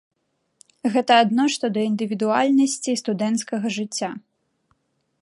Гэта 0.95 1.13
адно 1.25 1.43
што 1.57 1.65
да 1.77 1.85
індывідуальнасці 1.91 2.99
студэнцкага 3.05 3.67
жыцця. 3.81 4.11